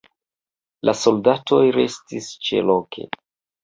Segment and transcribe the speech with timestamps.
[0.89, 3.11] La soldatoj restis ĉeloke.